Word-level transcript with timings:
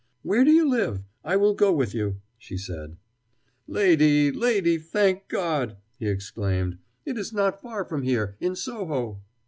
"Where 0.23 0.43
do 0.43 0.51
you 0.51 0.67
live? 0.67 1.03
I 1.23 1.35
will 1.35 1.53
go 1.53 1.71
with 1.71 1.93
you," 1.93 2.21
she 2.35 2.57
said. 2.57 2.97
"Lady! 3.67 4.31
Lady! 4.31 4.79
Thank 4.79 5.27
God!" 5.27 5.77
he 5.99 6.07
exclaimed. 6.07 6.79
"It 7.05 7.19
is 7.19 7.31
not 7.31 7.61
far 7.61 7.85
from 7.85 8.01
here, 8.01 8.35
in 8.39 8.55
Soho." 8.55 9.21